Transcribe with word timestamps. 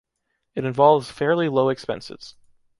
It 0.55 0.65
involves 0.65 1.11
fairly 1.11 1.47
low 1.47 1.69
expenses. 1.69 2.33